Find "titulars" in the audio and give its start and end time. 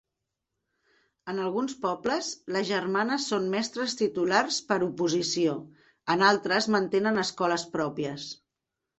3.99-4.57